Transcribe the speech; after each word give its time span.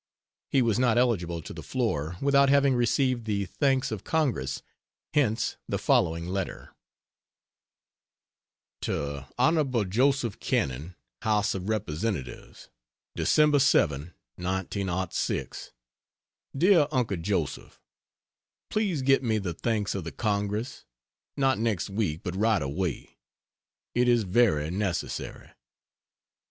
He 0.49 0.63
was 0.63 0.79
not 0.79 0.97
eligible 0.97 1.43
to 1.43 1.53
the 1.53 1.61
floor 1.61 2.17
without 2.19 2.49
having 2.49 2.73
received 2.73 3.25
the 3.25 3.45
thanks 3.45 3.91
of 3.91 4.03
Congress, 4.03 4.63
hence 5.13 5.57
the 5.69 5.77
following 5.77 6.25
letter: 6.25 6.73
To 8.81 9.27
Hon. 9.37 9.83
Joseph 9.91 10.39
Cannon, 10.39 10.95
House 11.21 11.53
of 11.53 11.69
Representatives: 11.69 12.67
Dec. 13.15 13.61
7, 13.61 14.15
1906. 14.37 15.71
DEAR 16.57 16.87
UNCLE 16.91 17.17
JOSEPH, 17.17 17.79
Please 18.71 19.03
get 19.03 19.21
me 19.21 19.37
the 19.37 19.53
thanks 19.53 19.93
of 19.93 20.03
the 20.03 20.11
Congress 20.11 20.83
not 21.37 21.59
next 21.59 21.91
week 21.91 22.21
but 22.23 22.35
right 22.35 22.63
away. 22.63 23.19
It 23.93 24.07
is 24.07 24.23
very 24.23 24.71
necessary. 24.71 25.51